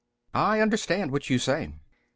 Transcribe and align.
B. 0.33 0.39
I 0.39 0.61
understand 0.61 1.11
what 1.11 1.29
you 1.29 1.37
say. 1.37 1.65
A. 1.65 1.73